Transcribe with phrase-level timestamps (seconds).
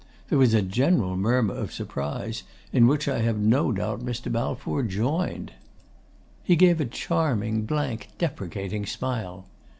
[0.29, 2.41] There was a general murmur of surprise,
[2.73, 4.31] in which I have no doubt Mr.
[4.31, 5.51] Balfour joined.
[6.43, 9.45] He gave a charming, blank, deprecating smile.